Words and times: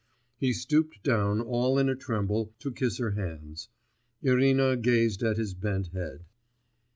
He 0.39 0.51
stooped 0.51 1.03
down 1.03 1.41
all 1.41 1.77
in 1.77 1.87
a 1.87 1.93
tremble 1.95 2.55
to 2.57 2.71
kiss 2.71 2.97
her 2.97 3.11
hands. 3.11 3.69
Irina 4.23 4.75
gazed 4.75 5.21
at 5.21 5.37
his 5.37 5.53
bent 5.53 5.89
head. 5.89 6.25